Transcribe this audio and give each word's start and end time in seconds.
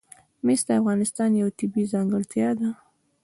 مس 0.45 0.61
د 0.67 0.69
افغانستان 0.81 1.29
یوه 1.39 1.55
طبیعي 1.59 1.91
ځانګړتیا 1.93 2.49
ده. 2.59 2.69